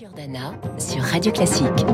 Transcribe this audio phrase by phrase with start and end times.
[0.00, 1.84] Giordana sur Radio Classique.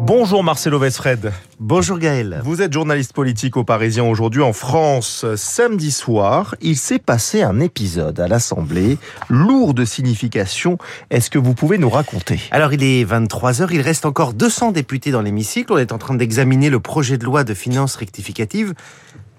[0.00, 1.32] Bonjour Marcelo Vesfred.
[1.58, 2.42] Bonjour Gaël.
[2.44, 5.24] Vous êtes journaliste politique au Parisien aujourd'hui en France.
[5.36, 8.98] Samedi soir, il s'est passé un épisode à l'Assemblée
[9.30, 10.76] lourd de signification.
[11.08, 12.38] Est-ce que vous pouvez nous raconter?
[12.50, 15.72] Alors il est 23h, il reste encore 200 députés dans l'hémicycle.
[15.72, 18.74] On est en train d'examiner le projet de loi de finances rectificative.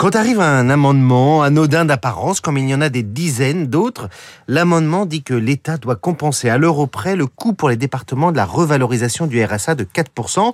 [0.04, 4.10] Quand arrive un amendement anodin d'apparence, comme il y en a des dizaines d'autres,
[4.50, 8.36] l'amendement dit que l'État doit compenser à l'euro près le coût pour les départements de
[8.36, 10.52] la revalorisation du RSA de 4%.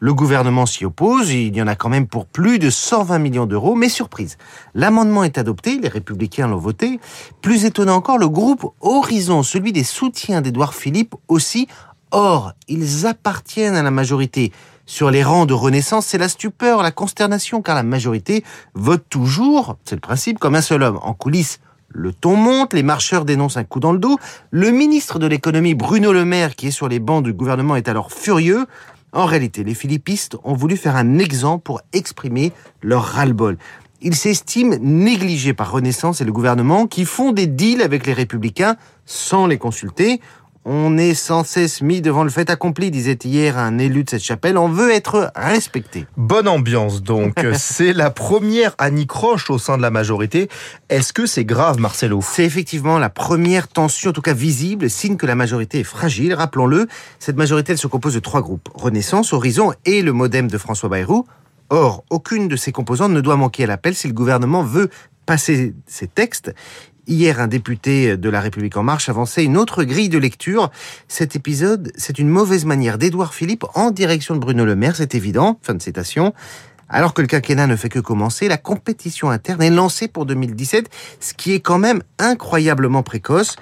[0.00, 3.46] Le gouvernement s'y oppose, il y en a quand même pour plus de 120 millions
[3.46, 4.36] d'euros, mais surprise,
[4.74, 7.00] l'amendement est adopté, les républicains l'ont voté.
[7.40, 11.68] Plus étonnant encore, le groupe Horizon, celui des soutiens d'Édouard Philippe aussi,
[12.10, 14.52] or, ils appartiennent à la majorité.
[14.86, 19.78] Sur les rangs de Renaissance, c'est la stupeur, la consternation, car la majorité vote toujours,
[19.84, 20.98] c'est le principe, comme un seul homme.
[21.00, 24.18] En coulisses, le ton monte, les marcheurs dénoncent un coup dans le dos.
[24.50, 27.88] Le ministre de l'économie, Bruno Le Maire, qui est sur les bancs du gouvernement, est
[27.88, 28.66] alors furieux.
[29.14, 33.56] En réalité, les philippistes ont voulu faire un exemple pour exprimer leur ras-le-bol.
[34.02, 38.76] Ils s'estiment négligés par Renaissance et le gouvernement qui font des deals avec les républicains
[39.06, 40.20] sans les consulter.
[40.66, 44.22] On est sans cesse mis devant le fait accompli, disait hier un élu de cette
[44.22, 44.56] chapelle.
[44.56, 46.06] On veut être respecté.
[46.16, 47.34] Bonne ambiance donc.
[47.54, 50.48] c'est la première anicroche au sein de la majorité.
[50.88, 52.20] Est-ce que c'est grave, Marcelo?
[52.22, 56.32] C'est effectivement la première tension, en tout cas visible, signe que la majorité est fragile.
[56.32, 58.70] Rappelons-le, cette majorité, elle se compose de trois groupes.
[58.74, 61.26] Renaissance, Horizon et le modem de François Bayrou.
[61.68, 64.88] Or, aucune de ces composantes ne doit manquer à l'appel si le gouvernement veut
[65.26, 66.54] passer ces textes.
[67.06, 70.70] Hier, un député de La République En Marche avançait une autre grille de lecture.
[71.06, 75.14] Cet épisode, c'est une mauvaise manière d'Édouard Philippe en direction de Bruno Le Maire, c'est
[75.14, 75.58] évident.
[75.60, 76.32] Fin de citation.
[76.88, 80.88] Alors que le quinquennat ne fait que commencer, la compétition interne est lancée pour 2017,
[81.20, 83.56] ce qui est quand même incroyablement précoce.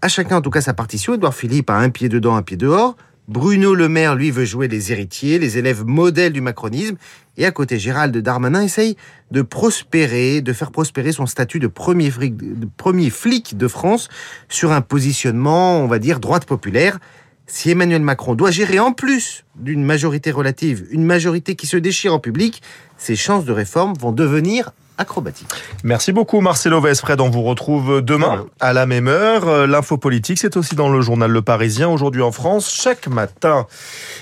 [0.00, 1.14] À chacun, en tout cas, sa partition.
[1.14, 2.96] Édouard Philippe a un pied dedans, un pied dehors.
[3.28, 6.96] Bruno Le Maire, lui, veut jouer les héritiers, les élèves modèles du macronisme.
[7.36, 8.96] Et à côté, Gérald Darmanin essaye
[9.32, 14.08] de prospérer, de faire prospérer son statut de premier, flic, de premier flic de France
[14.48, 17.00] sur un positionnement, on va dire, droite populaire.
[17.48, 22.14] Si Emmanuel Macron doit gérer en plus d'une majorité relative, une majorité qui se déchire
[22.14, 22.62] en public,
[22.96, 25.48] ses chances de réforme vont devenir acrobatique.
[25.84, 27.20] Merci beaucoup Marcelo Vesfred.
[27.20, 29.66] On vous retrouve demain à la même heure.
[29.66, 33.66] L'info politique, c'est aussi dans le journal Le Parisien, aujourd'hui en France, chaque matin.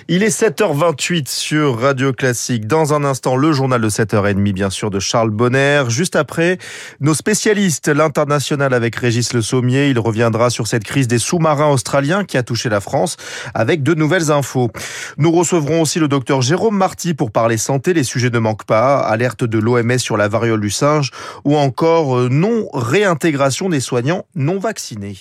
[0.08, 2.66] Il est 7h28 sur Radio Classique.
[2.66, 5.84] Dans un instant, le journal de 7h30, bien sûr, de Charles Bonner.
[5.88, 6.58] Juste après,
[7.00, 9.88] nos spécialistes, l'international avec Régis Le Sommier.
[9.90, 13.16] Il reviendra sur cette crise des sous-marins australiens qui a touché la France
[13.54, 14.70] avec de nouvelles infos.
[15.18, 17.92] Nous recevrons aussi le docteur Jérôme Marty pour parler santé.
[17.92, 18.98] Les sujets ne manquent pas.
[18.98, 20.63] Alerte de l'OMS sur la variole
[21.44, 25.16] ou encore non réintégration des soignants non vaccinés.